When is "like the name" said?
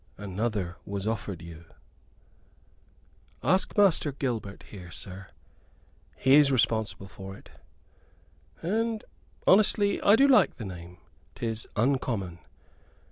10.27-10.97